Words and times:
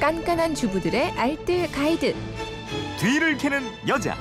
깐깐한 0.00 0.54
주부들의 0.54 1.10
알뜰 1.12 1.70
가이드. 1.72 2.14
뒤를 2.98 3.36
캐는 3.36 3.62
여자. 3.86 4.16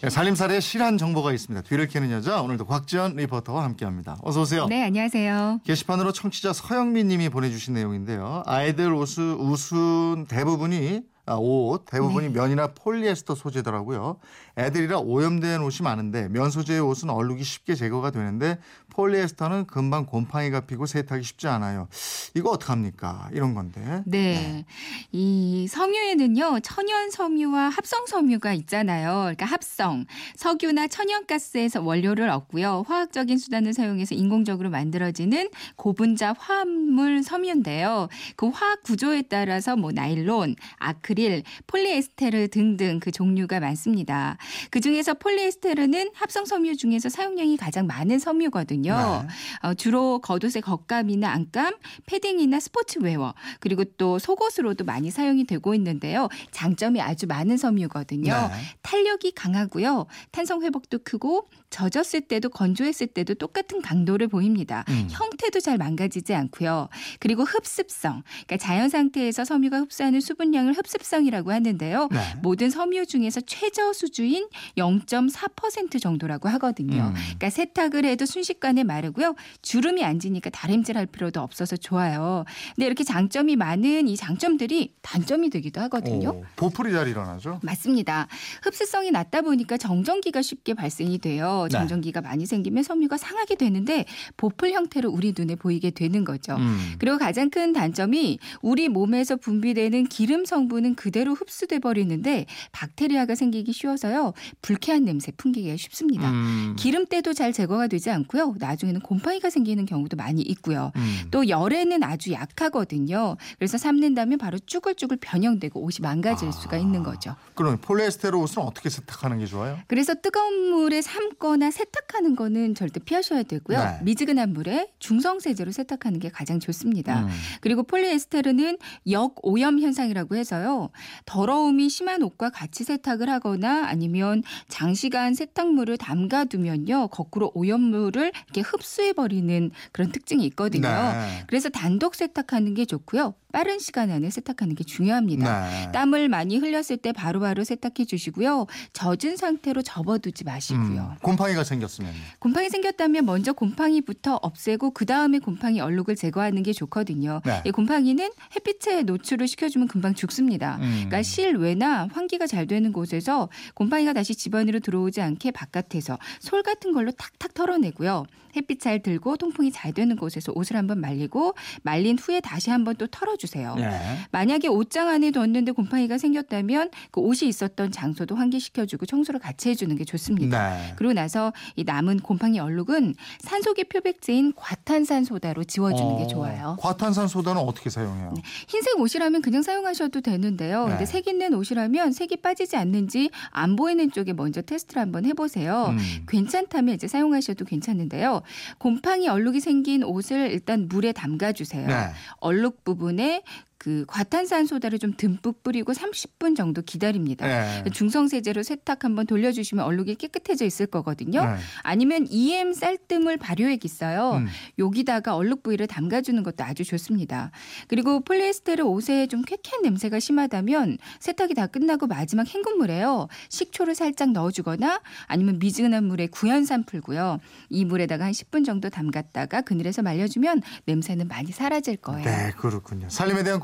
네, 0.00 0.08
살림살이에 0.08 0.60
실한 0.60 0.96
정보가 0.96 1.32
있습니다. 1.34 1.68
뒤를 1.68 1.88
캐는 1.88 2.10
여자 2.10 2.40
오늘도 2.40 2.64
곽지연 2.64 3.16
리포터와 3.16 3.64
함께합니다. 3.64 4.16
어서 4.22 4.40
오세요. 4.40 4.66
네, 4.66 4.82
안녕하세요. 4.82 5.60
게시판으로 5.64 6.12
청취자 6.12 6.54
서영민 6.54 7.08
님이 7.08 7.28
보내주신 7.28 7.74
내용인데요. 7.74 8.44
아이들 8.46 8.94
옷을, 8.94 9.34
옷은 9.38 10.26
대부분이 10.28 11.02
아, 11.02 11.17
옷 11.36 11.84
대부분이 11.86 12.28
네. 12.28 12.32
면이나 12.32 12.68
폴리에스터 12.68 13.34
소재더라고요. 13.34 14.18
애들이라 14.56 14.98
오염된 15.00 15.60
옷이 15.60 15.78
많은데 15.82 16.28
면 16.28 16.50
소재의 16.50 16.80
옷은 16.80 17.10
얼룩이 17.10 17.42
쉽게 17.44 17.74
제거가 17.74 18.10
되는데 18.10 18.58
폴리에스터는 18.90 19.66
금방 19.66 20.06
곰팡이가 20.06 20.60
피고 20.62 20.86
세탁이 20.86 21.22
쉽지 21.22 21.46
않아요. 21.46 21.88
이거 22.34 22.50
어떡합니까? 22.50 23.28
이런 23.32 23.54
건데. 23.54 24.02
네. 24.06 24.64
이 25.12 25.68
섬유에는요, 25.68 26.60
천연 26.60 27.10
섬유와 27.10 27.68
합성 27.68 28.06
섬유가 28.06 28.52
있잖아요. 28.54 29.20
그러니까 29.20 29.46
합성, 29.46 30.06
석유나 30.36 30.88
천연가스에서 30.88 31.82
원료를 31.82 32.28
얻고요. 32.28 32.84
화학적인 32.88 33.38
수단을 33.38 33.72
사용해서 33.72 34.14
인공적으로 34.14 34.70
만들어지는 34.70 35.50
고분자 35.76 36.34
화합물 36.36 37.22
섬유인데요. 37.22 38.08
그 38.36 38.48
화학 38.48 38.82
구조에 38.82 39.22
따라서 39.22 39.76
뭐 39.76 39.92
나일론, 39.92 40.56
아크릴, 40.78 41.17
폴리에스테르 41.66 42.48
등등 42.48 43.00
그 43.00 43.10
종류가 43.10 43.60
많습니다. 43.60 44.36
그 44.70 44.80
중에서 44.80 45.14
폴리에스테르는 45.14 46.10
합성 46.14 46.44
섬유 46.44 46.76
중에서 46.76 47.08
사용량이 47.08 47.56
가장 47.56 47.86
많은 47.86 48.18
섬유거든요. 48.18 49.26
어, 49.62 49.74
주로 49.74 50.20
겉옷의 50.20 50.62
겉감이나 50.62 51.28
안감, 51.30 51.74
패딩이나 52.06 52.60
스포츠웨어, 52.60 53.34
그리고 53.60 53.84
또 53.84 54.18
속옷으로도 54.18 54.84
많이 54.84 55.10
사용이 55.10 55.44
되고 55.44 55.74
있는데요. 55.74 56.28
장점이 56.52 57.00
아주 57.00 57.26
많은 57.26 57.56
섬유거든요. 57.56 58.32
네. 58.32 58.48
탄력이 58.82 59.32
강하고요. 59.32 60.06
탄성 60.30 60.62
회복도 60.62 61.00
크고 61.04 61.48
젖었을 61.70 62.22
때도 62.22 62.48
건조했을 62.50 63.08
때도 63.08 63.34
똑같은 63.34 63.82
강도를 63.82 64.28
보입니다. 64.28 64.84
음. 64.88 65.08
형태도 65.10 65.60
잘 65.60 65.78
망가지지 65.78 66.34
않고요. 66.34 66.88
그리고 67.20 67.42
흡습성, 67.44 68.22
그러니까 68.46 68.56
자연 68.56 68.88
상태에서 68.88 69.44
섬유가 69.44 69.78
흡수하는 69.80 70.20
수분량을 70.20 70.72
흡습 70.74 71.02
성이라고 71.08 71.52
하는데요. 71.52 72.08
네. 72.12 72.18
모든 72.42 72.70
섬유 72.70 73.06
중에서 73.06 73.40
최저 73.40 73.92
수주인 73.92 74.46
0.4% 74.76 76.00
정도라고 76.00 76.48
하거든요. 76.50 77.08
음. 77.08 77.14
그러니까 77.14 77.50
세탁을 77.50 78.04
해도 78.04 78.26
순식간에 78.26 78.84
마르고요. 78.84 79.34
주름이 79.62 80.04
안 80.04 80.20
지니까 80.20 80.50
다림질할 80.50 81.06
필요도 81.06 81.40
없어서 81.40 81.76
좋아요. 81.76 82.44
근데 82.76 82.86
이렇게 82.86 83.04
장점이 83.04 83.56
많은 83.56 84.08
이 84.08 84.16
장점들이 84.16 84.94
단점이 85.02 85.50
되기도 85.50 85.80
하거든요. 85.82 86.30
오, 86.30 86.44
보풀이 86.56 86.92
잘 86.92 87.08
일어나죠. 87.08 87.60
맞습니다. 87.62 88.28
흡수성이 88.62 89.10
낮다 89.10 89.42
보니까 89.42 89.76
정전기가 89.76 90.42
쉽게 90.42 90.74
발생이 90.74 91.18
돼요. 91.18 91.66
네. 91.70 91.78
정전기가 91.78 92.20
많이 92.20 92.46
생기면 92.46 92.82
섬유가 92.82 93.16
상하게 93.16 93.54
되는데 93.54 94.04
보풀 94.36 94.72
형태로 94.72 95.10
우리 95.10 95.32
눈에 95.36 95.54
보이게 95.54 95.90
되는 95.90 96.24
거죠. 96.24 96.56
음. 96.56 96.94
그리고 96.98 97.18
가장 97.18 97.50
큰 97.50 97.72
단점이 97.72 98.38
우리 98.60 98.88
몸에서 98.88 99.36
분비되는 99.36 100.06
기름 100.06 100.44
성분은 100.44 100.94
그대로 100.98 101.32
흡수돼 101.32 101.78
버리는데 101.78 102.46
박테리아가 102.72 103.36
생기기 103.36 103.72
쉬워서요. 103.72 104.32
불쾌한 104.62 105.04
냄새 105.04 105.30
풍기기가 105.30 105.76
쉽습니다. 105.76 106.28
음. 106.28 106.74
기름때도 106.76 107.34
잘 107.34 107.52
제거가 107.52 107.86
되지 107.86 108.10
않고요. 108.10 108.56
나중에는 108.58 109.02
곰팡이가 109.02 109.48
생기는 109.48 109.86
경우도 109.86 110.16
많이 110.16 110.42
있고요. 110.42 110.90
음. 110.96 111.28
또 111.30 111.48
열에는 111.48 112.02
아주 112.02 112.32
약하거든요. 112.32 113.36
그래서 113.58 113.78
삶는다면 113.78 114.38
바로 114.38 114.58
쭈글쭈글 114.58 115.18
변형되고 115.20 115.80
옷이 115.80 115.98
망가질 116.02 116.48
아. 116.48 116.50
수가 116.50 116.78
있는 116.78 117.04
거죠. 117.04 117.36
그럼 117.54 117.78
폴리에스테르 117.80 118.36
옷은 118.36 118.60
어떻게 118.64 118.90
세탁하는 118.90 119.38
게 119.38 119.46
좋아요? 119.46 119.78
그래서 119.86 120.16
뜨거운 120.16 120.70
물에 120.70 121.00
삶거나 121.00 121.70
세탁하는 121.70 122.34
거는 122.34 122.74
절대 122.74 122.98
피하셔야 122.98 123.44
되고요. 123.44 123.78
네. 123.78 124.00
미지근한 124.02 124.52
물에 124.52 124.90
중성 124.98 125.38
세제로 125.38 125.70
세탁하는 125.70 126.18
게 126.18 126.28
가장 126.28 126.58
좋습니다. 126.58 127.20
음. 127.20 127.28
그리고 127.60 127.84
폴리에스테르는 127.84 128.78
역오염 129.08 129.78
현상이라고 129.78 130.34
해서요. 130.34 130.87
더러움이 131.26 131.88
심한 131.88 132.22
옷과 132.22 132.50
같이 132.50 132.84
세탁을 132.84 133.28
하거나 133.28 133.86
아니면 133.86 134.42
장시간 134.68 135.34
세탁물을 135.34 135.96
담가두면요. 135.98 137.08
거꾸로 137.08 137.50
오염물을 137.54 138.32
이렇게 138.44 138.60
흡수해 138.60 139.12
버리는 139.12 139.70
그런 139.92 140.12
특징이 140.12 140.44
있거든요. 140.46 140.88
네. 140.88 141.44
그래서 141.46 141.68
단독 141.68 142.14
세탁하는 142.14 142.74
게 142.74 142.84
좋고요. 142.84 143.34
빠른 143.50 143.78
시간 143.78 144.10
안에 144.10 144.28
세탁하는 144.28 144.74
게 144.74 144.84
중요합니다. 144.84 145.68
네. 145.70 145.92
땀을 145.92 146.28
많이 146.28 146.58
흘렸을 146.58 146.98
때 146.98 147.12
바로바로 147.12 147.64
세탁해 147.64 148.04
주시고요. 148.06 148.66
젖은 148.92 149.38
상태로 149.38 149.80
접어두지 149.82 150.44
마시고요. 150.44 151.12
음, 151.14 151.18
곰팡이가 151.22 151.64
생겼으면 151.64 152.12
곰팡이 152.40 152.68
생겼다면 152.68 153.24
먼저 153.24 153.54
곰팡이부터 153.54 154.38
없애고 154.42 154.90
그 154.90 155.06
다음에 155.06 155.38
곰팡이 155.38 155.80
얼룩을 155.80 156.14
제거하는 156.14 156.62
게 156.62 156.74
좋거든요. 156.74 157.40
네. 157.46 157.62
이 157.64 157.70
곰팡이는 157.70 158.30
햇빛에 158.54 159.02
노출을 159.04 159.48
시켜주면 159.48 159.88
금방 159.88 160.14
죽습니다. 160.14 160.76
음. 160.76 160.90
그러니까 161.06 161.22
실외나 161.22 162.08
환기가 162.12 162.46
잘 162.46 162.66
되는 162.66 162.92
곳에서 162.92 163.48
곰팡이가 163.74 164.12
다시 164.12 164.34
집안으로 164.34 164.80
들어오지 164.80 165.22
않게 165.22 165.52
바깥에서 165.52 166.18
솔 166.40 166.62
같은 166.62 166.92
걸로 166.92 167.12
탁탁 167.12 167.54
털어내고요. 167.54 168.26
햇빛 168.56 168.80
잘 168.80 169.02
들고 169.02 169.36
통풍이 169.36 169.70
잘 169.72 169.92
되는 169.92 170.16
곳에서 170.16 170.52
옷을 170.54 170.76
한번 170.76 171.00
말리고 171.00 171.54
말린 171.82 172.18
후에 172.18 172.40
다시 172.40 172.70
한번 172.70 172.96
또 172.96 173.06
털어주세요. 173.06 173.74
네. 173.76 174.18
만약에 174.30 174.68
옷장 174.68 175.08
안에 175.08 175.30
뒀는데 175.30 175.72
곰팡이가 175.72 176.18
생겼다면 176.18 176.90
그 177.10 177.20
옷이 177.20 177.48
있었던 177.48 177.92
장소도 177.92 178.34
환기시켜주고 178.36 179.06
청소를 179.06 179.40
같이 179.40 179.70
해주는 179.70 179.94
게 179.96 180.04
좋습니다. 180.04 180.70
네. 180.76 180.94
그리고 180.96 181.12
나서 181.12 181.52
이 181.76 181.84
남은 181.84 182.20
곰팡이 182.20 182.58
얼룩은 182.58 183.14
산소계 183.40 183.84
표백제인 183.84 184.52
과탄산소다로 184.56 185.64
지워주는 185.64 186.18
게 186.18 186.24
어, 186.24 186.26
좋아요. 186.26 186.76
과탄산 186.80 187.28
소다는 187.28 187.60
어떻게 187.62 187.90
사용해요? 187.90 188.34
흰색 188.68 188.98
옷이라면 188.98 189.42
그냥 189.42 189.62
사용하셔도 189.62 190.20
되는데요. 190.20 190.84
네. 190.84 190.90
근데 190.90 191.06
색 191.06 191.28
있는 191.28 191.54
옷이라면 191.54 192.12
색이 192.12 192.38
빠지지 192.38 192.76
않는지 192.76 193.30
안 193.50 193.76
보이는 193.76 194.10
쪽에 194.10 194.32
먼저 194.32 194.62
테스트를 194.62 195.02
한번 195.02 195.24
해보세요. 195.24 195.88
음. 195.90 195.98
괜찮다면 196.28 196.94
이제 196.94 197.06
사용하셔도 197.08 197.64
괜찮은데요. 197.64 198.37
곰팡이 198.78 199.28
얼룩이 199.28 199.60
생긴 199.60 200.02
옷을 200.02 200.50
일단 200.50 200.88
물에 200.88 201.12
담가 201.12 201.52
주세요. 201.52 201.86
네. 201.86 202.10
얼룩 202.38 202.84
부분에 202.84 203.42
그 203.78 204.04
과탄산 204.08 204.66
소다를 204.66 204.98
좀 204.98 205.14
듬뿍 205.16 205.62
뿌리고 205.62 205.92
30분 205.92 206.56
정도 206.56 206.82
기다립니다. 206.82 207.46
네. 207.46 207.84
중성세제로 207.90 208.64
세탁 208.64 209.04
한번 209.04 209.24
돌려주시면 209.26 209.84
얼룩이 209.84 210.16
깨끗해져 210.16 210.64
있을 210.64 210.86
거거든요. 210.86 211.44
네. 211.44 211.56
아니면 211.82 212.26
EM 212.28 212.72
쌀뜨물 212.72 213.36
발효액 213.36 213.84
있어요. 213.84 214.38
음. 214.38 214.48
여기다가 214.80 215.36
얼룩 215.36 215.62
부위를 215.62 215.86
담가주는 215.86 216.42
것도 216.42 216.64
아주 216.64 216.82
좋습니다. 216.82 217.52
그리고 217.86 218.20
폴리에스테르 218.20 218.82
옷에 218.82 219.28
좀 219.28 219.42
쾌쾌한 219.42 219.82
냄새가 219.82 220.18
심하다면 220.18 220.98
세탁이 221.20 221.54
다 221.54 221.68
끝나고 221.68 222.08
마지막 222.08 222.52
헹군물에요. 222.52 223.28
식초를 223.48 223.94
살짝 223.94 224.32
넣어주거나 224.32 225.00
아니면 225.26 225.60
미지근한 225.60 226.02
물에 226.04 226.26
구연산 226.26 226.82
풀고요. 226.82 227.38
이 227.68 227.84
물에다가 227.84 228.24
한 228.24 228.32
10분 228.32 228.66
정도 228.66 228.90
담갔다가 228.90 229.60
그늘에서 229.60 230.02
말려주면 230.02 230.62
냄새는 230.86 231.28
많이 231.28 231.52
사라질 231.52 231.96
거예요. 231.96 232.24
네, 232.24 232.52
그렇군요. 232.56 233.08
살림에 233.08 233.44
대한 233.44 233.60